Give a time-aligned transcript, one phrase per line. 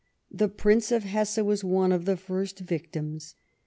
[0.31, 3.35] The Prince of Hesse was one of the first victims.